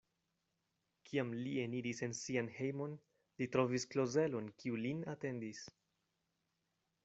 Kiam 1.09 1.33
li 1.39 1.51
eniris 1.63 2.01
en 2.07 2.15
sian 2.21 2.49
hejmon, 2.57 2.97
li 3.43 3.49
trovis 3.57 3.87
Klozelon, 3.93 4.51
kiu 4.63 4.83
lin 4.87 5.07
atendis. 5.17 5.65